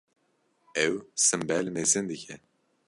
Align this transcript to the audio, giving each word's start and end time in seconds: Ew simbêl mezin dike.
Ew 0.85 0.93
simbêl 1.25 1.65
mezin 1.75 2.05
dike. 2.09 2.35